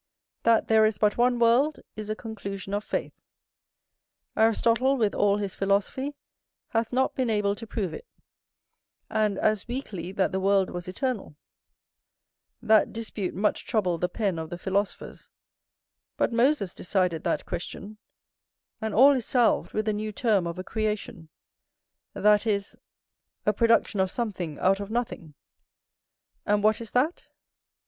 [0.41, 3.13] That there is but one world, is a conclusion of faith;
[4.35, 6.15] Aristotle with all his philosophy
[6.69, 8.07] hath not been able to prove it:
[9.11, 11.35] and as weakly that the world was eternal;
[12.63, 15.29] that dispute much troubled the pen of the philosophers,
[16.17, 17.99] but Moses decided that question,
[18.81, 21.29] and all is salved with the new term of a creation,
[22.15, 22.75] that is,
[23.45, 25.35] a production of something out of nothing.
[26.43, 27.25] And what is that?